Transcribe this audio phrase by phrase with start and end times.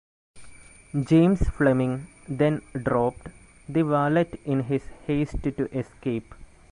[0.99, 3.27] James Fleming then dropped
[3.69, 6.33] the wallet in his haste to escape.